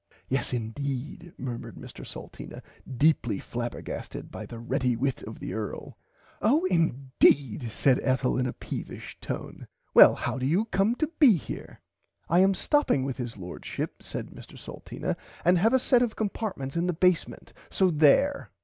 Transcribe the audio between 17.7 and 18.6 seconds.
there.